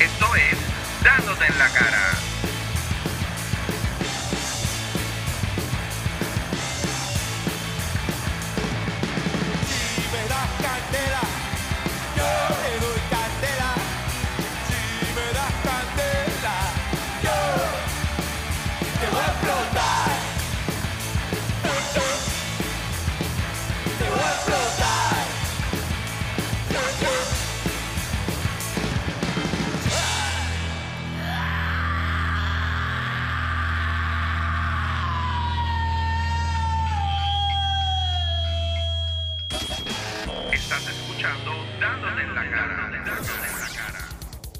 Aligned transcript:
Esto 0.00 0.34
es 0.34 0.58
Dándote 1.04 1.46
en 1.46 1.58
la 1.58 1.68
cara. 1.68 2.33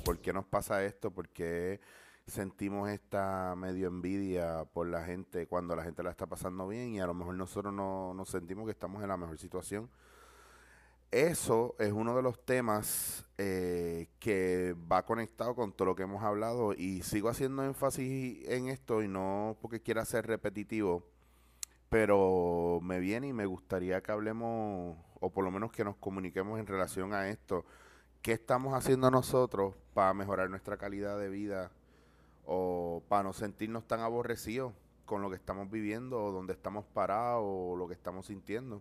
¿Por 0.04 0.18
qué 0.18 0.34
nos 0.34 0.44
pasa 0.44 0.84
esto? 0.84 1.10
¿Por 1.10 1.30
qué 1.30 1.80
sentimos 2.26 2.90
esta 2.90 3.54
medio 3.56 3.88
envidia 3.88 4.66
por 4.66 4.86
la 4.86 5.02
gente 5.02 5.46
cuando 5.46 5.74
la 5.74 5.82
gente 5.82 6.02
la 6.02 6.10
está 6.10 6.26
pasando 6.26 6.68
bien 6.68 6.90
y 6.90 7.00
a 7.00 7.06
lo 7.06 7.14
mejor 7.14 7.34
nosotros 7.36 7.72
no 7.72 8.12
nos 8.12 8.28
sentimos 8.28 8.66
que 8.66 8.72
estamos 8.72 9.02
en 9.02 9.08
la 9.08 9.16
mejor 9.16 9.38
situación? 9.38 9.88
Eso 11.10 11.74
es 11.78 11.90
uno 11.92 12.14
de 12.14 12.22
los 12.22 12.44
temas 12.44 13.24
eh, 13.38 14.08
que 14.18 14.74
va 14.92 15.06
conectado 15.06 15.54
con 15.54 15.72
todo 15.72 15.86
lo 15.86 15.94
que 15.94 16.02
hemos 16.02 16.22
hablado 16.22 16.74
y 16.74 17.00
sigo 17.02 17.30
haciendo 17.30 17.64
énfasis 17.64 18.46
en 18.46 18.68
esto 18.68 19.02
y 19.02 19.08
no 19.08 19.56
porque 19.62 19.80
quiera 19.80 20.04
ser 20.04 20.26
repetitivo, 20.26 21.08
pero 21.88 22.78
me 22.82 22.98
viene 22.98 23.28
y 23.28 23.32
me 23.32 23.46
gustaría 23.46 24.02
que 24.02 24.12
hablemos 24.12 24.98
o 25.18 25.30
por 25.32 25.44
lo 25.44 25.50
menos 25.50 25.72
que 25.72 25.82
nos 25.82 25.96
comuniquemos 25.96 26.60
en 26.60 26.66
relación 26.66 27.14
a 27.14 27.30
esto. 27.30 27.64
¿Qué 28.24 28.32
estamos 28.32 28.72
haciendo 28.72 29.10
nosotros 29.10 29.74
para 29.92 30.14
mejorar 30.14 30.48
nuestra 30.48 30.78
calidad 30.78 31.18
de 31.18 31.28
vida 31.28 31.70
o 32.46 33.02
para 33.06 33.22
no 33.22 33.34
sentirnos 33.34 33.86
tan 33.86 34.00
aborrecidos 34.00 34.72
con 35.04 35.20
lo 35.20 35.28
que 35.28 35.36
estamos 35.36 35.70
viviendo 35.70 36.24
o 36.24 36.32
donde 36.32 36.54
estamos 36.54 36.86
parados 36.86 37.44
o 37.44 37.76
lo 37.76 37.86
que 37.86 37.92
estamos 37.92 38.24
sintiendo? 38.24 38.80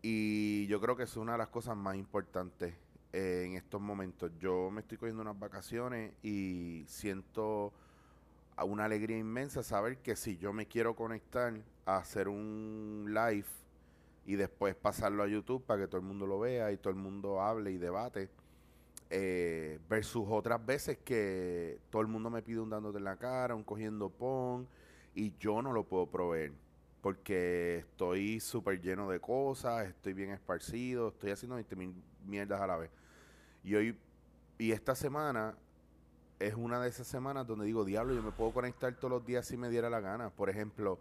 Y 0.00 0.66
yo 0.68 0.80
creo 0.80 0.96
que 0.96 1.02
es 1.02 1.18
una 1.18 1.32
de 1.32 1.38
las 1.38 1.48
cosas 1.48 1.76
más 1.76 1.96
importantes 1.96 2.72
eh, 3.12 3.44
en 3.46 3.56
estos 3.56 3.78
momentos. 3.78 4.32
Yo 4.40 4.70
me 4.70 4.80
estoy 4.80 4.96
cogiendo 4.96 5.20
unas 5.20 5.38
vacaciones 5.38 6.14
y 6.22 6.86
siento 6.88 7.74
una 8.64 8.86
alegría 8.86 9.18
inmensa 9.18 9.62
saber 9.62 9.98
que 9.98 10.16
si 10.16 10.38
yo 10.38 10.54
me 10.54 10.64
quiero 10.64 10.96
conectar 10.96 11.52
a 11.84 11.98
hacer 11.98 12.26
un 12.26 13.04
live 13.08 13.44
y 14.24 14.36
después 14.36 14.74
pasarlo 14.74 15.22
a 15.22 15.28
YouTube 15.28 15.62
para 15.62 15.82
que 15.82 15.88
todo 15.88 16.00
el 16.00 16.06
mundo 16.06 16.26
lo 16.26 16.38
vea 16.38 16.72
y 16.72 16.78
todo 16.78 16.88
el 16.88 16.96
mundo 16.98 17.42
hable 17.42 17.70
y 17.70 17.76
debate, 17.76 18.30
eh, 19.10 19.78
versus 19.88 20.24
otras 20.28 20.64
veces 20.64 20.98
que 20.98 21.80
todo 21.90 22.02
el 22.02 22.08
mundo 22.08 22.30
me 22.30 22.42
pide 22.42 22.60
un 22.60 22.70
dándote 22.70 22.98
en 22.98 23.04
la 23.04 23.16
cara, 23.16 23.54
un 23.54 23.64
cogiendo 23.64 24.10
pon, 24.10 24.68
y 25.14 25.32
yo 25.38 25.62
no 25.62 25.72
lo 25.72 25.84
puedo 25.84 26.06
proveer 26.06 26.52
porque 27.06 27.78
estoy 27.78 28.40
súper 28.40 28.80
lleno 28.80 29.08
de 29.08 29.20
cosas, 29.20 29.86
estoy 29.86 30.12
bien 30.12 30.30
esparcido, 30.30 31.10
estoy 31.10 31.30
haciendo 31.30 31.54
20 31.54 31.76
mil 31.76 31.94
mierdas 32.26 32.60
a 32.60 32.66
la 32.66 32.76
vez. 32.76 32.90
Y 33.62 33.76
hoy, 33.76 33.96
y 34.58 34.72
esta 34.72 34.96
semana 34.96 35.56
es 36.40 36.56
una 36.56 36.80
de 36.80 36.88
esas 36.88 37.06
semanas 37.06 37.46
donde 37.46 37.64
digo, 37.64 37.84
diablo, 37.84 38.12
yo 38.12 38.24
me 38.24 38.32
puedo 38.32 38.50
conectar 38.50 38.92
todos 38.96 39.10
los 39.10 39.24
días 39.24 39.46
si 39.46 39.56
me 39.56 39.70
diera 39.70 39.88
la 39.88 40.00
gana. 40.00 40.30
Por 40.30 40.50
ejemplo, 40.50 40.98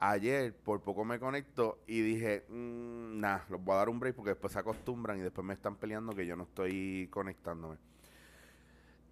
ayer 0.00 0.54
por 0.54 0.80
poco 0.80 1.04
me 1.04 1.20
conecto 1.20 1.78
y 1.86 2.00
dije, 2.00 2.44
mmm, 2.48 3.20
nah, 3.20 3.40
los 3.48 3.62
voy 3.62 3.74
a 3.74 3.78
dar 3.78 3.88
un 3.90 4.00
break 4.00 4.16
porque 4.16 4.30
después 4.30 4.52
se 4.52 4.58
acostumbran 4.58 5.18
y 5.18 5.20
después 5.20 5.46
me 5.46 5.54
están 5.54 5.76
peleando 5.76 6.14
que 6.14 6.26
yo 6.26 6.34
no 6.36 6.44
estoy 6.44 7.08
conectándome. 7.10 7.76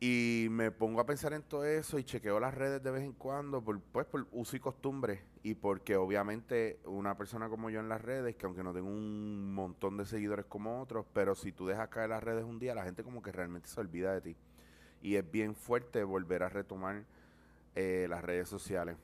Y 0.00 0.46
me 0.50 0.70
pongo 0.70 1.00
a 1.00 1.06
pensar 1.06 1.32
en 1.32 1.42
todo 1.42 1.64
eso 1.64 1.98
y 1.98 2.04
chequeo 2.04 2.38
las 2.38 2.54
redes 2.54 2.82
de 2.82 2.90
vez 2.90 3.02
en 3.02 3.12
cuando, 3.12 3.62
por, 3.62 3.80
pues 3.80 4.06
por 4.06 4.28
uso 4.30 4.56
y 4.56 4.60
costumbre. 4.60 5.24
Y 5.42 5.54
porque 5.54 5.96
obviamente 5.96 6.78
una 6.84 7.16
persona 7.16 7.48
como 7.48 7.68
yo 7.68 7.80
en 7.80 7.88
las 7.88 8.00
redes, 8.00 8.36
que 8.36 8.46
aunque 8.46 8.62
no 8.62 8.72
tengo 8.72 8.88
un 8.88 9.52
montón 9.52 9.96
de 9.96 10.06
seguidores 10.06 10.46
como 10.46 10.80
otros, 10.80 11.04
pero 11.12 11.34
si 11.34 11.50
tú 11.52 11.66
dejas 11.66 11.88
caer 11.88 12.10
las 12.10 12.22
redes 12.22 12.44
un 12.44 12.60
día, 12.60 12.76
la 12.76 12.84
gente 12.84 13.02
como 13.02 13.22
que 13.22 13.32
realmente 13.32 13.68
se 13.68 13.80
olvida 13.80 14.14
de 14.14 14.20
ti. 14.20 14.36
Y 15.02 15.16
es 15.16 15.28
bien 15.28 15.56
fuerte 15.56 16.04
volver 16.04 16.44
a 16.44 16.48
retomar 16.48 17.04
eh, 17.74 18.06
las 18.08 18.22
redes 18.22 18.48
sociales. 18.48 18.96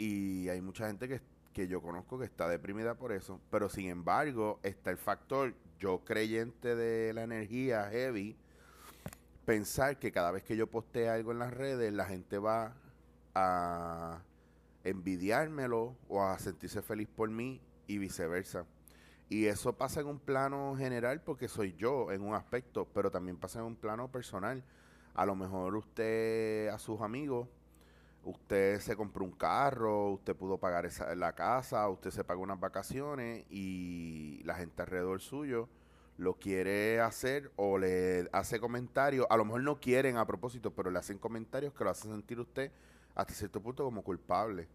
Y 0.00 0.48
hay 0.48 0.62
mucha 0.62 0.86
gente 0.86 1.08
que, 1.08 1.20
que 1.52 1.68
yo 1.68 1.82
conozco 1.82 2.18
que 2.18 2.24
está 2.24 2.48
deprimida 2.48 2.94
por 2.94 3.12
eso. 3.12 3.38
Pero 3.50 3.68
sin 3.68 3.90
embargo, 3.90 4.58
está 4.62 4.90
el 4.90 4.96
factor, 4.96 5.54
yo 5.78 6.02
creyente 6.06 6.74
de 6.74 7.12
la 7.12 7.24
energía 7.24 7.86
heavy, 7.90 8.34
pensar 9.44 9.98
que 9.98 10.10
cada 10.10 10.30
vez 10.30 10.42
que 10.42 10.56
yo 10.56 10.68
postee 10.68 11.10
algo 11.10 11.32
en 11.32 11.38
las 11.38 11.52
redes, 11.52 11.92
la 11.92 12.06
gente 12.06 12.38
va 12.38 12.74
a 13.34 14.22
envidiármelo 14.84 15.98
o 16.08 16.22
a 16.22 16.38
sentirse 16.38 16.80
feliz 16.80 17.08
por 17.14 17.28
mí 17.28 17.60
y 17.86 17.98
viceversa. 17.98 18.64
Y 19.28 19.48
eso 19.48 19.74
pasa 19.74 20.00
en 20.00 20.06
un 20.06 20.18
plano 20.18 20.76
general 20.78 21.20
porque 21.20 21.46
soy 21.46 21.74
yo 21.76 22.10
en 22.10 22.22
un 22.22 22.34
aspecto, 22.34 22.88
pero 22.94 23.10
también 23.10 23.36
pasa 23.36 23.58
en 23.58 23.66
un 23.66 23.76
plano 23.76 24.10
personal. 24.10 24.64
A 25.12 25.26
lo 25.26 25.36
mejor 25.36 25.76
usted 25.76 26.68
a 26.68 26.78
sus 26.78 27.02
amigos, 27.02 27.48
usted 28.24 28.80
se 28.80 28.96
compró 28.96 29.24
un 29.24 29.32
carro, 29.32 30.10
usted 30.12 30.36
pudo 30.36 30.58
pagar 30.58 30.86
esa, 30.86 31.14
la 31.14 31.34
casa, 31.34 31.88
usted 31.88 32.10
se 32.10 32.24
pagó 32.24 32.42
unas 32.42 32.60
vacaciones 32.60 33.46
y 33.50 34.42
la 34.44 34.54
gente 34.54 34.82
alrededor 34.82 35.20
suyo 35.20 35.68
lo 36.20 36.34
quiere 36.34 37.00
hacer 37.00 37.50
o 37.56 37.78
le 37.78 38.28
hace 38.32 38.60
comentarios, 38.60 39.26
a 39.30 39.38
lo 39.38 39.44
mejor 39.46 39.62
no 39.62 39.80
quieren 39.80 40.18
a 40.18 40.26
propósito, 40.26 40.70
pero 40.70 40.90
le 40.90 40.98
hacen 40.98 41.16
comentarios 41.16 41.72
que 41.72 41.82
lo 41.82 41.90
hacen 41.90 42.10
sentir 42.10 42.38
usted 42.38 42.70
hasta 43.14 43.32
cierto 43.32 43.60
punto 43.62 43.84
como 43.84 44.02
culpable. 44.02 44.68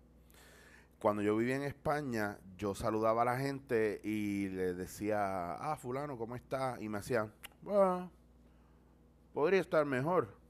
Cuando 0.99 1.21
yo 1.21 1.37
vivía 1.37 1.55
en 1.55 1.63
España, 1.63 2.39
yo 2.57 2.73
saludaba 2.73 3.21
a 3.21 3.25
la 3.25 3.37
gente 3.37 4.01
y 4.03 4.47
le 4.49 4.73
decía, 4.73 5.53
ah, 5.53 5.77
fulano, 5.77 6.17
¿cómo 6.17 6.35
está? 6.35 6.77
Y 6.79 6.89
me 6.89 6.97
hacían, 6.97 7.31
bueno, 7.61 8.09
podría 9.31 9.61
estar 9.61 9.85
mejor. 9.85 10.44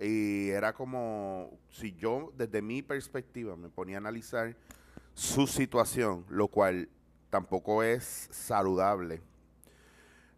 Y 0.00 0.50
era 0.50 0.72
como 0.72 1.50
si 1.70 1.94
yo, 1.94 2.32
desde 2.36 2.62
mi 2.62 2.82
perspectiva, 2.82 3.56
me 3.56 3.68
ponía 3.68 3.96
a 3.96 3.98
analizar 3.98 4.56
su 5.14 5.46
situación, 5.46 6.24
lo 6.28 6.48
cual 6.48 6.88
tampoco 7.30 7.82
es 7.82 8.28
saludable 8.30 9.22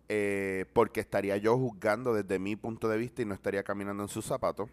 eh, 0.09 0.67
porque 0.73 1.01
estaría 1.01 1.37
yo 1.37 1.57
juzgando 1.57 2.15
desde 2.15 2.39
mi 2.39 2.55
punto 2.55 2.89
de 2.89 2.97
vista 2.97 3.23
y 3.23 3.25
no 3.25 3.35
estaría 3.35 3.63
caminando 3.65 4.05
en 4.05 4.09
sus 4.09 4.25
zapatos. 4.25 4.69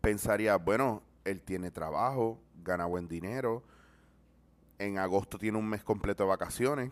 Pensaría, 0.00 0.56
bueno, 0.56 1.02
él 1.24 1.42
tiene 1.42 1.70
trabajo, 1.70 2.38
gana 2.64 2.86
buen 2.86 3.08
dinero, 3.08 3.62
en 4.78 4.98
agosto 4.98 5.38
tiene 5.38 5.58
un 5.58 5.68
mes 5.68 5.82
completo 5.84 6.22
de 6.24 6.28
vacaciones. 6.30 6.90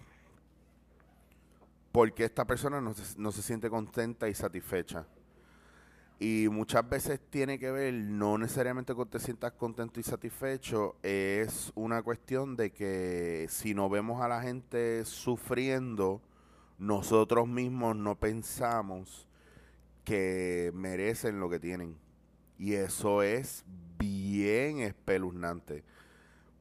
porque 1.93 2.25
esta 2.25 2.45
persona 2.45 2.79
no 2.79 2.93
se, 2.93 3.19
no 3.19 3.33
se 3.33 3.41
siente 3.41 3.71
contenta 3.71 4.29
y 4.29 4.35
satisfecha? 4.35 5.07
Y 6.19 6.49
muchas 6.51 6.89
veces 6.89 7.21
tiene 7.29 7.59
que 7.59 7.71
ver, 7.71 7.93
no 7.93 8.39
necesariamente 8.39 8.95
con 8.95 9.09
te 9.09 9.19
sientas 9.19 9.53
contento 9.53 10.01
y 10.01 10.03
satisfecho, 10.03 10.97
es 11.03 11.71
una 11.75 12.03
cuestión 12.03 12.57
de 12.57 12.73
que 12.73 13.47
si 13.51 13.75
no 13.75 13.91
vemos 13.91 14.23
a 14.23 14.29
la 14.29 14.41
gente 14.41 15.05
sufriendo, 15.05 16.23
nosotros 16.79 17.47
mismos 17.47 17.97
no 17.97 18.19
pensamos 18.19 19.29
que 20.05 20.71
merecen 20.75 21.39
lo 21.39 21.51
que 21.51 21.61
tienen. 21.61 21.99
Y 22.59 22.75
eso 22.75 23.23
es 23.23 23.65
bien 23.99 24.79
espeluznante. 24.79 25.85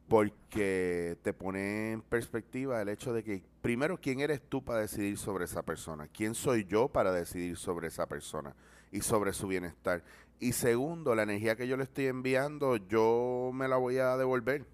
Porque 0.09 1.17
te 1.23 1.33
pone 1.33 1.93
en 1.93 2.01
perspectiva 2.01 2.81
el 2.81 2.89
hecho 2.89 3.13
de 3.13 3.23
que, 3.23 3.43
primero, 3.65 3.99
¿quién 3.99 4.19
eres 4.19 4.43
tú 4.47 4.63
para 4.63 4.81
decidir 4.81 5.17
sobre 5.17 5.45
esa 5.45 5.63
persona? 5.63 6.07
¿Quién 6.07 6.35
soy 6.35 6.65
yo 6.65 6.87
para 6.87 7.11
decidir 7.11 7.57
sobre 7.57 7.87
esa 7.87 8.05
persona 8.05 8.53
y 8.91 9.01
sobre 9.01 9.33
su 9.33 9.47
bienestar? 9.47 10.03
Y 10.39 10.51
segundo, 10.51 11.15
la 11.15 11.23
energía 11.23 11.55
que 11.55 11.67
yo 11.67 11.75
le 11.75 11.85
estoy 11.85 12.05
enviando, 12.05 12.77
yo 12.77 13.49
me 13.55 13.67
la 13.67 13.77
voy 13.77 13.97
a 13.97 14.17
devolver. 14.17 14.67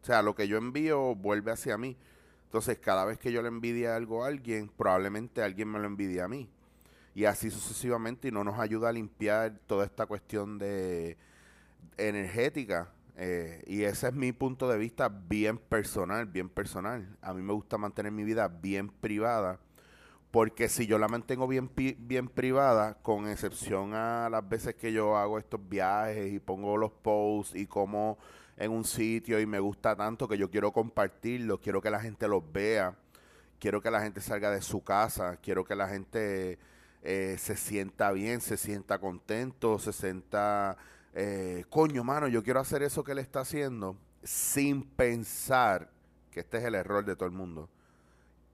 O 0.00 0.06
sea, 0.06 0.22
lo 0.22 0.36
que 0.36 0.46
yo 0.46 0.56
envío 0.56 1.16
vuelve 1.16 1.50
hacia 1.50 1.76
mí. 1.78 1.96
Entonces, 2.44 2.78
cada 2.78 3.04
vez 3.04 3.18
que 3.18 3.32
yo 3.32 3.42
le 3.42 3.48
envidie 3.48 3.88
algo 3.88 4.22
a 4.22 4.28
alguien, 4.28 4.68
probablemente 4.68 5.42
alguien 5.42 5.68
me 5.68 5.80
lo 5.80 5.88
envidie 5.88 6.22
a 6.22 6.28
mí. 6.28 6.48
Y 7.16 7.24
así 7.24 7.50
sucesivamente, 7.50 8.28
y 8.28 8.30
no 8.30 8.44
nos 8.44 8.60
ayuda 8.60 8.90
a 8.90 8.92
limpiar 8.92 9.58
toda 9.66 9.84
esta 9.84 10.06
cuestión 10.06 10.58
de 10.58 11.16
energética. 11.96 12.92
Eh, 13.20 13.64
y 13.66 13.82
ese 13.82 14.08
es 14.08 14.14
mi 14.14 14.30
punto 14.32 14.68
de 14.68 14.78
vista 14.78 15.08
bien 15.08 15.58
personal, 15.58 16.26
bien 16.26 16.48
personal. 16.48 17.18
A 17.20 17.34
mí 17.34 17.42
me 17.42 17.52
gusta 17.52 17.76
mantener 17.76 18.12
mi 18.12 18.22
vida 18.22 18.46
bien 18.48 18.88
privada, 18.90 19.60
Porque 20.30 20.68
si 20.68 20.86
yo 20.86 20.98
la 20.98 21.08
mantengo 21.08 21.48
bien, 21.48 21.70
bien 21.98 22.28
privada, 22.28 22.94
con 23.02 23.28
excepción 23.28 23.94
a 23.94 24.28
las 24.30 24.48
veces 24.48 24.74
que 24.76 24.92
yo 24.92 25.16
hago 25.16 25.38
estos 25.38 25.60
viajes 25.68 26.32
y 26.32 26.38
pongo 26.38 26.76
los 26.76 26.92
posts 26.92 27.56
y 27.56 27.66
como 27.66 28.18
en 28.56 28.70
un 28.72 28.84
sitio 28.84 29.40
y 29.40 29.46
me 29.46 29.58
gusta 29.60 29.96
tanto 29.96 30.28
que 30.28 30.38
yo 30.38 30.50
quiero 30.50 30.72
compartirlo, 30.72 31.60
quiero 31.60 31.80
que 31.80 31.90
la 31.90 32.00
gente 32.00 32.28
los 32.28 32.42
vea, 32.52 32.96
quiero 33.58 33.80
que 33.82 33.90
la 33.90 34.02
gente 34.02 34.20
salga 34.20 34.50
de 34.50 34.62
su 34.62 34.82
casa, 34.84 35.38
quiero 35.42 35.64
que 35.64 35.74
la 35.76 35.88
gente 35.88 36.58
eh, 37.02 37.36
se 37.38 37.56
sienta 37.56 38.12
bien, 38.12 38.40
se 38.40 38.56
sienta 38.56 38.98
contento, 38.98 39.78
se 39.78 39.92
sienta, 39.92 40.76
eh, 41.14 41.64
coño, 41.70 42.04
mano, 42.04 42.28
yo 42.28 42.42
quiero 42.42 42.60
hacer 42.60 42.82
eso 42.82 43.04
que 43.04 43.12
él 43.12 43.18
está 43.18 43.40
haciendo 43.40 43.96
sin 44.22 44.82
pensar 44.82 45.90
que 46.30 46.40
este 46.40 46.58
es 46.58 46.64
el 46.64 46.74
error 46.74 47.04
de 47.04 47.16
todo 47.16 47.26
el 47.26 47.34
mundo 47.34 47.68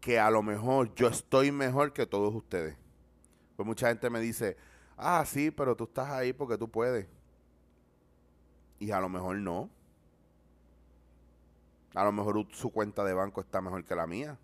que 0.05 0.21
a 0.21 0.31
lo 0.31 0.43
mejor 0.43 0.95
yo 0.95 1.09
estoy 1.09 1.51
mejor 1.51 1.95
que 1.95 2.05
todos 2.05 2.35
ustedes. 2.35 2.77
Pues 3.57 3.67
mucha 3.67 3.89
gente 3.89 4.11
me 4.11 4.21
dice, 4.21 4.55
ah, 4.99 5.25
sí, 5.25 5.51
pero 5.51 5.75
tú 5.75 5.85
estás 5.85 6.11
ahí 6.11 6.35
porque 6.35 6.59
tú 6.59 6.69
puedes. 6.69 7.07
Y 8.79 8.91
a 8.91 9.01
lo 9.01 9.09
mejor 9.09 9.37
no. 9.37 9.71
A 11.95 12.05
lo 12.05 12.13
mejor 12.13 12.47
su 12.53 12.71
cuenta 12.71 13.03
de 13.03 13.15
banco 13.15 13.41
está 13.41 13.63
mejor 13.63 13.83
que 13.83 13.95
la 13.95 14.07
mía. 14.07 14.39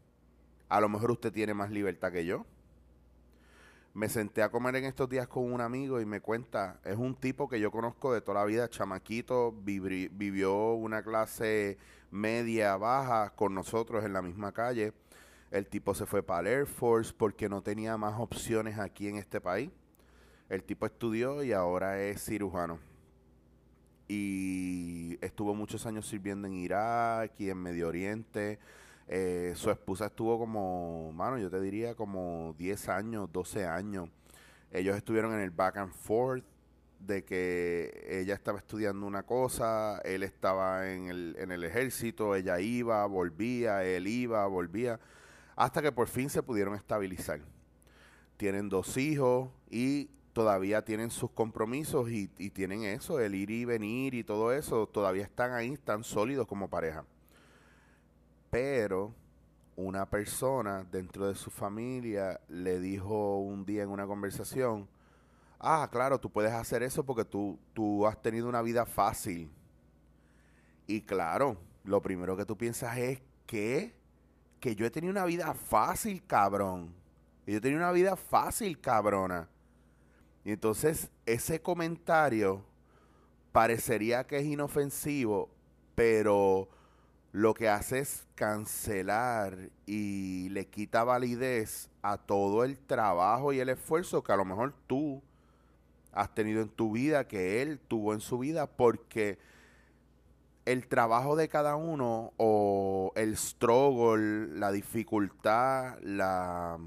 A 0.70 0.80
lo 0.80 0.88
mejor 0.88 1.10
usted 1.10 1.30
tiene 1.30 1.52
más 1.52 1.70
libertad 1.70 2.10
que 2.10 2.24
yo. 2.24 2.46
Me 3.92 4.08
senté 4.08 4.42
a 4.42 4.50
comer 4.50 4.76
en 4.76 4.84
estos 4.84 5.08
días 5.08 5.26
con 5.26 5.52
un 5.52 5.60
amigo 5.60 6.00
y 6.00 6.06
me 6.06 6.20
cuenta, 6.20 6.78
es 6.84 6.96
un 6.96 7.16
tipo 7.16 7.48
que 7.48 7.58
yo 7.58 7.72
conozco 7.72 8.14
de 8.14 8.20
toda 8.20 8.40
la 8.40 8.46
vida, 8.46 8.68
chamaquito, 8.68 9.52
vivió 9.52 10.74
una 10.74 11.02
clase 11.02 11.76
media, 12.12 12.76
baja 12.76 13.30
con 13.34 13.52
nosotros 13.52 14.04
en 14.04 14.12
la 14.12 14.22
misma 14.22 14.52
calle. 14.52 14.92
El 15.50 15.66
tipo 15.66 15.92
se 15.94 16.06
fue 16.06 16.22
para 16.22 16.40
el 16.40 16.58
Air 16.58 16.66
Force 16.66 17.12
porque 17.16 17.48
no 17.48 17.62
tenía 17.62 17.96
más 17.96 18.20
opciones 18.20 18.78
aquí 18.78 19.08
en 19.08 19.16
este 19.16 19.40
país. 19.40 19.70
El 20.48 20.62
tipo 20.62 20.86
estudió 20.86 21.42
y 21.42 21.52
ahora 21.52 22.00
es 22.00 22.24
cirujano. 22.24 22.78
Y 24.06 25.18
estuvo 25.20 25.52
muchos 25.54 25.84
años 25.86 26.06
sirviendo 26.06 26.46
en 26.46 26.54
Irak 26.54 27.32
y 27.38 27.50
en 27.50 27.58
Medio 27.58 27.88
Oriente. 27.88 28.60
Eh, 29.12 29.54
su 29.56 29.72
esposa 29.72 30.06
estuvo 30.06 30.38
como, 30.38 31.10
mano, 31.12 31.36
yo 31.36 31.50
te 31.50 31.60
diría 31.60 31.96
como 31.96 32.54
10 32.56 32.88
años, 32.90 33.28
12 33.32 33.66
años. 33.66 34.08
Ellos 34.70 34.96
estuvieron 34.96 35.34
en 35.34 35.40
el 35.40 35.50
back 35.50 35.78
and 35.78 35.92
forth 35.92 36.44
de 37.00 37.24
que 37.24 38.06
ella 38.08 38.34
estaba 38.34 38.58
estudiando 38.58 39.04
una 39.08 39.24
cosa, 39.24 39.98
él 40.04 40.22
estaba 40.22 40.92
en 40.92 41.08
el, 41.08 41.36
en 41.40 41.50
el 41.50 41.64
ejército, 41.64 42.36
ella 42.36 42.60
iba, 42.60 43.04
volvía, 43.06 43.82
él 43.82 44.06
iba, 44.06 44.46
volvía, 44.46 45.00
hasta 45.56 45.82
que 45.82 45.90
por 45.90 46.06
fin 46.06 46.30
se 46.30 46.44
pudieron 46.44 46.76
estabilizar. 46.76 47.40
Tienen 48.36 48.68
dos 48.68 48.96
hijos 48.96 49.50
y 49.68 50.08
todavía 50.32 50.84
tienen 50.84 51.10
sus 51.10 51.32
compromisos 51.32 52.08
y, 52.10 52.30
y 52.38 52.50
tienen 52.50 52.84
eso, 52.84 53.18
el 53.18 53.34
ir 53.34 53.50
y 53.50 53.64
venir 53.64 54.14
y 54.14 54.22
todo 54.22 54.52
eso, 54.52 54.86
todavía 54.86 55.24
están 55.24 55.50
ahí, 55.52 55.72
están 55.72 56.04
sólidos 56.04 56.46
como 56.46 56.70
pareja. 56.70 57.04
Pero 58.50 59.14
una 59.76 60.08
persona 60.08 60.84
dentro 60.90 61.28
de 61.28 61.34
su 61.34 61.50
familia 61.50 62.40
le 62.48 62.80
dijo 62.80 63.38
un 63.38 63.64
día 63.64 63.82
en 63.82 63.88
una 63.88 64.06
conversación, 64.06 64.88
ah, 65.58 65.88
claro, 65.90 66.18
tú 66.18 66.30
puedes 66.30 66.52
hacer 66.52 66.82
eso 66.82 67.04
porque 67.04 67.24
tú, 67.24 67.58
tú 67.72 68.06
has 68.06 68.20
tenido 68.20 68.48
una 68.48 68.62
vida 68.62 68.84
fácil. 68.84 69.50
Y 70.86 71.02
claro, 71.02 71.56
lo 71.84 72.02
primero 72.02 72.36
que 72.36 72.44
tú 72.44 72.56
piensas 72.56 72.98
es 72.98 73.22
que, 73.46 73.94
que 74.58 74.74
yo 74.74 74.84
he 74.84 74.90
tenido 74.90 75.12
una 75.12 75.24
vida 75.24 75.54
fácil, 75.54 76.26
cabrón. 76.26 76.92
Y 77.46 77.52
yo 77.52 77.58
he 77.58 77.60
tenido 77.60 77.80
una 77.80 77.92
vida 77.92 78.16
fácil, 78.16 78.80
cabrona. 78.80 79.48
Y 80.44 80.52
entonces 80.52 81.10
ese 81.26 81.62
comentario 81.62 82.64
parecería 83.52 84.26
que 84.26 84.38
es 84.38 84.44
inofensivo, 84.44 85.50
pero 85.94 86.68
lo 87.32 87.54
que 87.54 87.68
hace 87.68 88.00
es 88.00 88.26
cancelar 88.34 89.70
y 89.86 90.48
le 90.50 90.66
quita 90.66 91.04
validez 91.04 91.88
a 92.02 92.18
todo 92.18 92.64
el 92.64 92.78
trabajo 92.78 93.52
y 93.52 93.60
el 93.60 93.68
esfuerzo 93.68 94.22
que 94.24 94.32
a 94.32 94.36
lo 94.36 94.44
mejor 94.44 94.74
tú 94.86 95.22
has 96.12 96.34
tenido 96.34 96.62
en 96.62 96.68
tu 96.68 96.92
vida, 96.92 97.28
que 97.28 97.62
él 97.62 97.78
tuvo 97.78 98.14
en 98.14 98.20
su 98.20 98.38
vida, 98.38 98.66
porque 98.66 99.38
el 100.66 100.86
trabajo 100.86 101.36
de 101.36 101.48
cada 101.48 101.76
uno 101.76 102.32
o 102.36 103.12
el 103.16 103.36
struggle, 103.36 104.48
la 104.58 104.72
dificultad, 104.72 105.98
la 106.02 106.78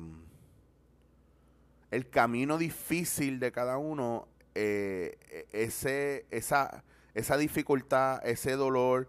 el 1.91 2.09
camino 2.09 2.57
difícil 2.57 3.39
de 3.39 3.51
cada 3.51 3.77
uno, 3.77 4.27
eh, 4.55 5.17
e- 5.29 5.47
ese, 5.51 6.25
esa, 6.31 6.83
esa 7.13 7.37
dificultad, 7.37 8.25
ese 8.25 8.53
dolor, 8.53 9.07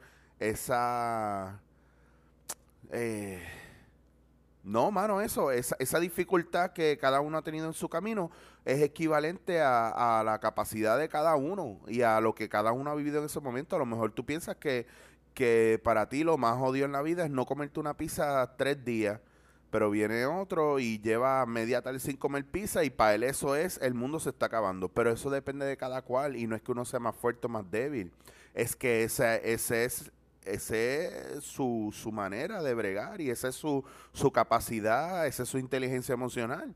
esa 0.51 1.61
eh, 2.91 3.43
no, 4.65 4.91
mano, 4.91 5.21
eso, 5.21 5.51
esa, 5.51 6.01
dificultad 6.01 6.73
que 6.73 6.97
cada 6.97 7.21
uno 7.21 7.37
ha 7.37 7.43
tenido 7.43 7.67
en 7.67 7.75
su 7.75 7.91
camino 7.91 8.31
es 8.65 8.81
equivalente 8.81 9.61
a, 9.61 10.23
la 10.25 10.41
capacidad 10.41 10.99
de 10.99 11.11
cada 11.11 11.37
uno 11.37 11.81
y 11.87 12.01
a 12.01 12.19
lo 12.23 12.35
que 12.35 12.49
cada 12.49 12.73
uno 12.73 12.91
ha 12.91 12.95
vivido 12.95 13.19
en 13.19 13.27
ese 13.27 13.41
momento. 13.41 13.77
A 13.77 13.79
lo 13.79 13.85
mejor 13.85 14.13
tú 14.13 14.25
piensas 14.25 14.57
que, 14.57 14.87
que 15.35 15.79
para 15.85 16.09
ti 16.09 16.25
lo 16.25 16.39
más 16.39 16.57
odio 16.63 16.87
en 16.87 16.93
la 16.93 17.03
vida 17.03 17.27
es 17.27 17.31
no 17.31 17.45
comerte 17.45 17.79
una 17.79 17.95
pizza 17.95 18.57
tres 18.57 18.83
días, 18.83 19.21
pero 19.69 19.91
viene 19.91 20.25
otro 20.25 20.79
y 20.79 20.99
lleva 20.99 21.45
media 21.45 21.83
tarde 21.83 21.99
sin 21.99 22.17
comer 22.17 22.47
pizza 22.47 22.85
y 22.85 22.91
para 22.91 23.17
él 23.17 23.23
eso 23.25 23.57
es, 23.57 23.79
el 23.83 23.93
mundo 23.93 24.19
se 24.19 24.31
está 24.31 24.47
acabando. 24.47 24.89
Pero 24.89 25.11
eso 25.11 25.29
depende 25.29 25.67
de 25.67 25.77
cada 25.77 26.01
cual 26.01 26.37
y 26.37 26.47
no 26.47 26.57
es 26.57 26.63
que 26.63 26.73
uno 26.73 26.87
sea 26.87 27.01
más 27.01 27.17
fuerte 27.17 27.49
o 27.49 27.51
más 27.51 27.71
débil, 27.71 28.13
es 28.55 28.77
que 28.77 29.05
ese 29.05 29.85
es 29.85 30.11
ese 30.45 31.37
es 31.37 31.45
su, 31.45 31.91
su 31.93 32.13
manera 32.13 32.63
de 32.63 32.75
bregar 32.75 33.21
y 33.21 33.31
esa 33.31 33.49
es 33.49 33.55
su, 33.55 33.85
su 34.13 34.31
capacidad, 34.31 35.27
esa 35.27 35.43
es 35.43 35.49
su 35.49 35.59
inteligencia 35.59 36.13
emocional. 36.13 36.75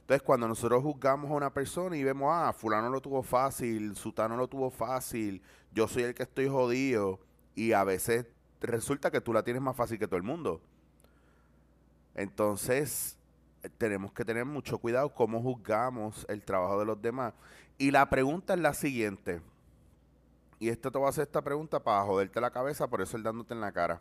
Entonces, 0.00 0.22
cuando 0.22 0.46
nosotros 0.46 0.82
juzgamos 0.82 1.30
a 1.30 1.34
una 1.34 1.52
persona 1.52 1.96
y 1.96 2.04
vemos, 2.04 2.28
ah, 2.30 2.52
fulano 2.52 2.90
lo 2.90 3.00
tuvo 3.00 3.22
fácil, 3.22 3.96
sutano 3.96 4.36
lo 4.36 4.48
tuvo 4.48 4.70
fácil, 4.70 5.40
yo 5.72 5.88
soy 5.88 6.02
el 6.02 6.14
que 6.14 6.24
estoy 6.24 6.46
jodido, 6.46 7.20
y 7.54 7.72
a 7.72 7.84
veces 7.84 8.26
resulta 8.60 9.10
que 9.10 9.20
tú 9.20 9.32
la 9.32 9.42
tienes 9.42 9.62
más 9.62 9.76
fácil 9.76 9.98
que 9.98 10.06
todo 10.06 10.16
el 10.16 10.22
mundo. 10.22 10.60
Entonces, 12.14 13.16
tenemos 13.78 14.12
que 14.12 14.24
tener 14.24 14.44
mucho 14.44 14.78
cuidado 14.78 15.14
cómo 15.14 15.40
juzgamos 15.40 16.26
el 16.28 16.42
trabajo 16.44 16.78
de 16.78 16.86
los 16.86 17.00
demás. 17.00 17.34
Y 17.78 17.90
la 17.90 18.08
pregunta 18.08 18.54
es 18.54 18.60
la 18.60 18.74
siguiente, 18.74 19.40
y 20.64 20.70
esto 20.70 20.90
te 20.90 20.96
voy 20.96 21.08
a 21.08 21.10
hacer 21.10 21.24
esta 21.24 21.42
pregunta 21.42 21.84
para 21.84 22.02
joderte 22.04 22.40
la 22.40 22.50
cabeza, 22.50 22.88
por 22.88 23.02
eso 23.02 23.18
el 23.18 23.22
dándote 23.22 23.52
en 23.52 23.60
la 23.60 23.70
cara. 23.70 24.00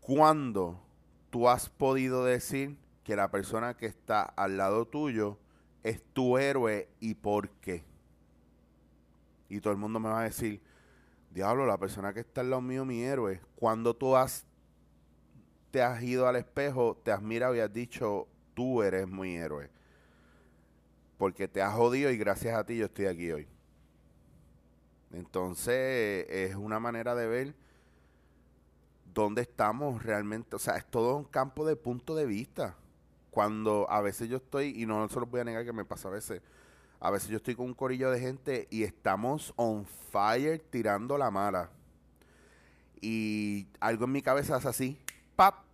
¿Cuándo 0.00 0.80
tú 1.30 1.48
has 1.48 1.68
podido 1.68 2.24
decir 2.24 2.78
que 3.02 3.16
la 3.16 3.32
persona 3.32 3.76
que 3.76 3.86
está 3.86 4.22
al 4.22 4.56
lado 4.56 4.86
tuyo 4.86 5.36
es 5.82 6.00
tu 6.12 6.38
héroe 6.38 6.88
y 7.00 7.14
por 7.14 7.50
qué? 7.50 7.84
Y 9.48 9.60
todo 9.60 9.72
el 9.72 9.80
mundo 9.80 9.98
me 9.98 10.08
va 10.08 10.20
a 10.20 10.24
decir, 10.24 10.62
diablo, 11.32 11.66
la 11.66 11.76
persona 11.76 12.14
que 12.14 12.20
está 12.20 12.42
al 12.42 12.50
lado 12.50 12.62
mío, 12.62 12.84
mi 12.84 13.02
héroe. 13.02 13.40
Cuando 13.56 13.96
tú 13.96 14.14
has, 14.14 14.46
te 15.72 15.82
has 15.82 16.00
ido 16.04 16.28
al 16.28 16.36
espejo, 16.36 17.00
te 17.02 17.10
has 17.10 17.20
mirado 17.20 17.56
y 17.56 17.58
has 17.58 17.72
dicho, 17.72 18.28
tú 18.54 18.80
eres 18.80 19.08
mi 19.08 19.34
héroe. 19.34 19.70
Porque 21.16 21.48
te 21.48 21.60
has 21.62 21.74
jodido 21.74 22.12
y 22.12 22.16
gracias 22.16 22.56
a 22.56 22.64
ti 22.64 22.76
yo 22.76 22.84
estoy 22.84 23.06
aquí 23.06 23.32
hoy. 23.32 23.48
Entonces, 25.12 26.26
es 26.28 26.54
una 26.54 26.80
manera 26.80 27.14
de 27.14 27.26
ver 27.26 27.54
dónde 29.14 29.42
estamos 29.42 30.02
realmente. 30.02 30.56
O 30.56 30.58
sea, 30.58 30.76
es 30.76 30.86
todo 30.86 31.16
un 31.16 31.24
campo 31.24 31.66
de 31.66 31.76
punto 31.76 32.14
de 32.14 32.26
vista. 32.26 32.76
Cuando 33.30 33.86
a 33.90 34.00
veces 34.00 34.28
yo 34.28 34.38
estoy, 34.38 34.80
y 34.80 34.86
no 34.86 35.08
se 35.08 35.20
los 35.20 35.30
voy 35.30 35.40
a 35.40 35.44
negar 35.44 35.64
que 35.64 35.72
me 35.72 35.84
pasa 35.84 36.08
a 36.08 36.12
veces, 36.12 36.42
a 37.00 37.10
veces 37.10 37.28
yo 37.28 37.36
estoy 37.36 37.54
con 37.54 37.66
un 37.66 37.74
corillo 37.74 38.10
de 38.10 38.20
gente 38.20 38.66
y 38.70 38.82
estamos 38.82 39.52
on 39.56 39.86
fire 40.10 40.58
tirando 40.70 41.16
la 41.16 41.30
mala. 41.30 41.70
Y 43.00 43.68
algo 43.78 44.06
en 44.06 44.12
mi 44.12 44.22
cabeza 44.22 44.56
hace 44.56 44.68
así, 44.68 44.98
¡pap! 45.36 45.64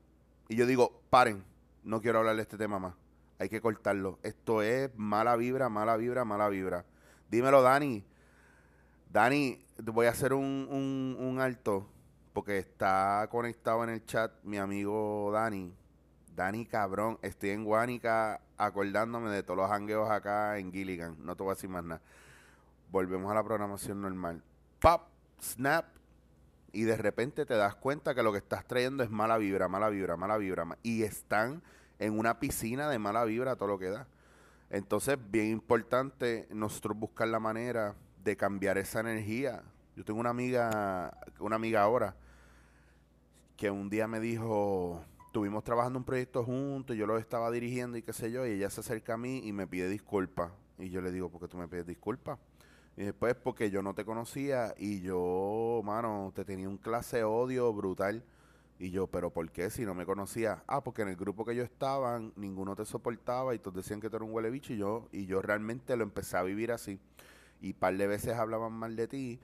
Y 0.48 0.56
yo 0.56 0.66
digo, 0.66 1.00
paren, 1.08 1.42
no 1.82 2.02
quiero 2.02 2.18
hablar 2.18 2.36
de 2.36 2.42
este 2.42 2.58
tema 2.58 2.78
más. 2.78 2.94
Hay 3.38 3.48
que 3.48 3.60
cortarlo. 3.60 4.18
Esto 4.22 4.62
es 4.62 4.90
mala 4.96 5.36
vibra, 5.36 5.68
mala 5.68 5.96
vibra, 5.96 6.24
mala 6.24 6.48
vibra. 6.48 6.84
Dímelo, 7.30 7.62
Dani. 7.62 8.04
Dani, 9.14 9.64
voy 9.78 10.06
a 10.06 10.10
hacer 10.10 10.32
un, 10.32 10.66
un, 10.68 11.16
un 11.20 11.38
alto 11.38 11.86
porque 12.32 12.58
está 12.58 13.28
conectado 13.30 13.84
en 13.84 13.90
el 13.90 14.04
chat 14.04 14.32
mi 14.42 14.58
amigo 14.58 15.30
Dani. 15.32 15.72
Dani, 16.34 16.66
cabrón, 16.66 17.20
estoy 17.22 17.50
en 17.50 17.62
Guánica 17.62 18.40
acordándome 18.56 19.30
de 19.30 19.44
todos 19.44 19.56
los 19.56 19.70
hangueos 19.70 20.10
acá 20.10 20.58
en 20.58 20.72
Gilligan. 20.72 21.16
No 21.24 21.36
te 21.36 21.44
voy 21.44 21.52
a 21.52 21.54
decir 21.54 21.70
más 21.70 21.84
nada. 21.84 22.00
Volvemos 22.90 23.30
a 23.30 23.36
la 23.36 23.44
programación 23.44 24.02
normal. 24.02 24.42
Pop, 24.80 25.02
snap. 25.40 25.84
Y 26.72 26.82
de 26.82 26.96
repente 26.96 27.46
te 27.46 27.54
das 27.54 27.76
cuenta 27.76 28.16
que 28.16 28.22
lo 28.24 28.32
que 28.32 28.38
estás 28.38 28.66
trayendo 28.66 29.04
es 29.04 29.10
mala 29.10 29.38
vibra, 29.38 29.68
mala 29.68 29.90
vibra, 29.90 30.16
mala 30.16 30.38
vibra. 30.38 30.66
Y 30.82 31.04
están 31.04 31.62
en 32.00 32.18
una 32.18 32.40
piscina 32.40 32.88
de 32.88 32.98
mala 32.98 33.22
vibra, 33.22 33.54
todo 33.54 33.68
lo 33.68 33.78
que 33.78 33.90
da. 33.90 34.08
Entonces, 34.70 35.16
bien 35.30 35.50
importante 35.50 36.48
nosotros 36.50 36.98
buscar 36.98 37.28
la 37.28 37.38
manera 37.38 37.94
de 38.24 38.36
cambiar 38.36 38.78
esa 38.78 39.00
energía. 39.00 39.62
Yo 39.94 40.04
tengo 40.04 40.18
una 40.18 40.30
amiga, 40.30 41.16
una 41.38 41.56
amiga 41.56 41.82
ahora, 41.82 42.16
que 43.56 43.70
un 43.70 43.88
día 43.90 44.08
me 44.08 44.18
dijo, 44.18 45.04
estuvimos 45.26 45.62
trabajando 45.62 45.98
un 45.98 46.04
proyecto 46.04 46.42
juntos, 46.42 46.96
yo 46.96 47.06
lo 47.06 47.18
estaba 47.18 47.50
dirigiendo 47.50 47.96
y 47.98 48.02
qué 48.02 48.12
sé 48.12 48.32
yo, 48.32 48.46
y 48.46 48.52
ella 48.52 48.70
se 48.70 48.80
acerca 48.80 49.14
a 49.14 49.16
mí 49.16 49.42
y 49.44 49.52
me 49.52 49.66
pide 49.66 49.88
disculpas. 49.88 50.50
Y 50.78 50.90
yo 50.90 51.00
le 51.00 51.12
digo, 51.12 51.28
¿por 51.28 51.40
qué 51.40 51.48
tú 51.48 51.56
me 51.56 51.68
pides 51.68 51.86
disculpas? 51.86 52.38
Y 52.96 53.04
después 53.04 53.34
porque 53.34 53.70
yo 53.70 53.82
no 53.82 53.94
te 53.94 54.04
conocía 54.04 54.74
y 54.78 55.00
yo, 55.00 55.82
mano, 55.84 56.32
te 56.34 56.44
tenía 56.44 56.68
un 56.68 56.78
clase 56.78 57.18
de 57.18 57.24
odio 57.24 57.72
brutal. 57.72 58.24
Y 58.78 58.90
yo, 58.90 59.06
¿pero 59.06 59.30
por 59.30 59.50
qué? 59.50 59.70
Si 59.70 59.84
no 59.84 59.94
me 59.94 60.04
conocía. 60.04 60.64
Ah, 60.66 60.82
porque 60.82 61.02
en 61.02 61.08
el 61.08 61.16
grupo 61.16 61.44
que 61.44 61.54
yo 61.54 61.62
estaba, 61.62 62.20
ninguno 62.34 62.74
te 62.74 62.84
soportaba 62.84 63.54
y 63.54 63.60
todos 63.60 63.76
decían 63.76 64.00
que 64.00 64.10
tú 64.10 64.16
eras 64.16 64.28
un 64.28 64.34
huele 64.34 64.50
bicho 64.50 64.72
y 64.72 64.78
yo, 64.78 65.08
y 65.12 65.26
yo 65.26 65.40
realmente 65.42 65.96
lo 65.96 66.02
empecé 66.02 66.36
a 66.36 66.42
vivir 66.42 66.72
así. 66.72 66.98
Y 67.64 67.72
par 67.72 67.96
de 67.96 68.06
veces 68.06 68.34
hablaban 68.34 68.72
mal 68.72 68.94
de 68.94 69.08
ti 69.08 69.40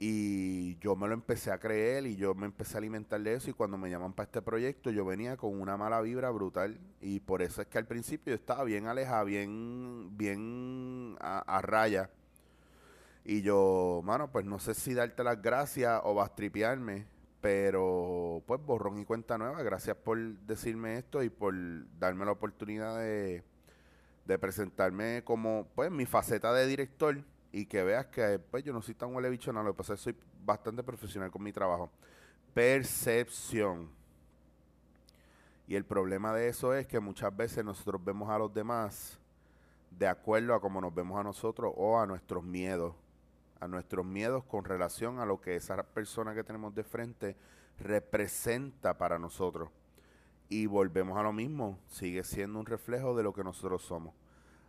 y 0.00 0.78
yo 0.78 0.94
me 0.96 1.08
lo 1.08 1.14
empecé 1.14 1.50
a 1.50 1.58
creer 1.58 2.06
y 2.06 2.16
yo 2.16 2.34
me 2.34 2.46
empecé 2.46 2.76
a 2.76 2.78
alimentar 2.78 3.20
de 3.20 3.34
eso 3.34 3.50
y 3.50 3.52
cuando 3.52 3.76
me 3.76 3.90
llaman 3.90 4.12
para 4.12 4.26
este 4.26 4.40
proyecto 4.40 4.90
yo 4.90 5.04
venía 5.04 5.36
con 5.36 5.60
una 5.60 5.76
mala 5.76 6.00
vibra 6.00 6.30
brutal 6.30 6.78
y 7.00 7.20
por 7.20 7.42
eso 7.42 7.60
es 7.60 7.68
que 7.68 7.78
al 7.78 7.86
principio 7.86 8.30
yo 8.30 8.36
estaba 8.36 8.64
bien 8.64 8.86
alejada, 8.86 9.24
bien, 9.24 10.16
bien 10.16 11.16
a, 11.20 11.60
raya. 11.62 12.10
Y 13.24 13.42
yo, 13.42 14.00
mano, 14.04 14.30
pues 14.30 14.46
no 14.46 14.58
sé 14.58 14.72
si 14.72 14.94
darte 14.94 15.22
las 15.22 15.42
gracias 15.42 16.00
o 16.04 16.14
bastripearme, 16.14 17.06
pero 17.42 18.42
pues 18.46 18.64
borrón 18.64 18.98
y 18.98 19.04
cuenta 19.04 19.36
nueva. 19.36 19.62
Gracias 19.62 19.96
por 19.96 20.18
decirme 20.46 20.96
esto 20.96 21.22
y 21.22 21.28
por 21.28 21.54
darme 21.98 22.24
la 22.24 22.32
oportunidad 22.32 22.98
de, 22.98 23.42
de 24.24 24.38
presentarme 24.38 25.22
como 25.24 25.66
pues 25.74 25.90
mi 25.90 26.06
faceta 26.06 26.54
de 26.54 26.66
director 26.66 27.22
y 27.52 27.66
que 27.66 27.82
veas 27.82 28.06
que 28.06 28.38
pues 28.38 28.64
yo 28.64 28.72
no 28.72 28.82
soy 28.82 28.94
tan 28.94 29.14
huele 29.14 29.30
bicho, 29.30 29.52
no, 29.52 29.62
lo 29.62 29.72
que 29.72 29.78
pasa 29.78 29.94
es 29.94 30.00
que 30.00 30.04
soy 30.04 30.16
bastante 30.44 30.82
profesional 30.82 31.30
con 31.30 31.42
mi 31.42 31.52
trabajo. 31.52 31.90
Percepción. 32.54 33.90
Y 35.66 35.74
el 35.74 35.84
problema 35.84 36.32
de 36.32 36.48
eso 36.48 36.74
es 36.74 36.86
que 36.86 37.00
muchas 37.00 37.34
veces 37.36 37.64
nosotros 37.64 38.02
vemos 38.02 38.30
a 38.30 38.38
los 38.38 38.52
demás 38.52 39.18
de 39.90 40.06
acuerdo 40.06 40.54
a 40.54 40.60
cómo 40.60 40.80
nos 40.80 40.94
vemos 40.94 41.18
a 41.18 41.22
nosotros 41.22 41.72
o 41.76 41.98
a 41.98 42.06
nuestros 42.06 42.42
miedos. 42.44 42.94
A 43.60 43.66
nuestros 43.66 44.06
miedos 44.06 44.44
con 44.44 44.64
relación 44.64 45.18
a 45.18 45.26
lo 45.26 45.40
que 45.40 45.56
esa 45.56 45.82
persona 45.82 46.34
que 46.34 46.44
tenemos 46.44 46.74
de 46.74 46.84
frente 46.84 47.36
representa 47.78 48.96
para 48.96 49.18
nosotros. 49.18 49.70
Y 50.48 50.66
volvemos 50.66 51.18
a 51.18 51.22
lo 51.22 51.32
mismo, 51.32 51.78
sigue 51.88 52.24
siendo 52.24 52.58
un 52.58 52.66
reflejo 52.66 53.16
de 53.16 53.22
lo 53.22 53.34
que 53.34 53.44
nosotros 53.44 53.82
somos. 53.82 54.14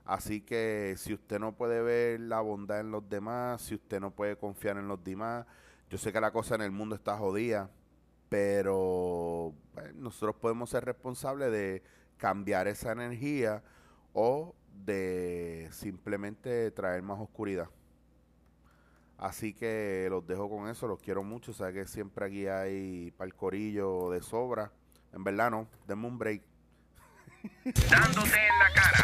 Así 0.09 0.41
que 0.41 0.95
si 0.97 1.13
usted 1.13 1.37
no 1.37 1.51
puede 1.51 1.83
ver 1.83 2.19
la 2.19 2.41
bondad 2.41 2.79
en 2.79 2.89
los 2.89 3.07
demás, 3.07 3.61
si 3.61 3.75
usted 3.75 3.99
no 3.99 4.09
puede 4.09 4.37
confiar 4.37 4.77
en 4.77 4.87
los 4.87 5.03
demás, 5.03 5.45
yo 5.87 5.99
sé 5.99 6.11
que 6.11 6.19
la 6.19 6.31
cosa 6.31 6.55
en 6.55 6.61
el 6.61 6.71
mundo 6.71 6.95
está 6.95 7.15
jodida, 7.15 7.69
pero 8.27 9.53
nosotros 9.93 10.35
podemos 10.37 10.71
ser 10.71 10.83
responsables 10.83 11.51
de 11.51 11.83
cambiar 12.17 12.67
esa 12.67 12.91
energía 12.91 13.61
o 14.13 14.55
de 14.83 15.69
simplemente 15.71 16.71
traer 16.71 17.03
más 17.03 17.19
oscuridad. 17.19 17.69
Así 19.15 19.53
que 19.53 20.07
los 20.09 20.25
dejo 20.25 20.49
con 20.49 20.69
eso, 20.69 20.87
los 20.87 20.99
quiero 20.99 21.21
mucho, 21.21 21.53
sé 21.53 21.71
que 21.71 21.85
siempre 21.85 22.25
aquí 22.25 22.47
hay 22.47 23.11
para 23.11 23.27
el 23.27 23.35
corillo 23.35 24.09
de 24.09 24.23
sobra. 24.23 24.71
En 25.13 25.23
verdad 25.23 25.51
no, 25.51 25.67
denme 25.87 26.07
un 26.07 26.17
break. 26.17 26.41
Dándote 27.91 28.47
en 28.47 28.57
la 28.57 28.73
cara. 28.73 29.03